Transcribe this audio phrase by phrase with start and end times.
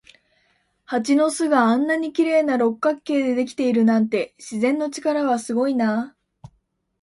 [0.83, 6.51] 蜂の巣があんなに綺麗な六角形でできているなんて、自然の力はすごいなあ。